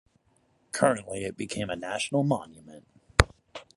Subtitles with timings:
[0.71, 2.87] Currently it became a national monument.